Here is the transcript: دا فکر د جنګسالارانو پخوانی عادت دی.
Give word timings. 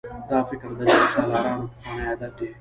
دا 0.29 0.39
فکر 0.49 0.69
د 0.77 0.79
جنګسالارانو 0.89 1.65
پخوانی 1.71 2.03
عادت 2.09 2.33
دی. 2.37 2.49